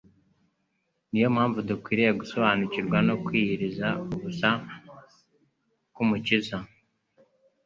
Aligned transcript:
ni 1.09 1.17
yo 1.23 1.27
mpamvu 1.35 1.57
dukwiriye 1.69 2.11
gusobanukirwa 2.21 2.97
no 3.07 3.15
kwiyiriza 3.23 3.87
ubusa 4.13 4.49
kw'Umukiza 5.93 6.57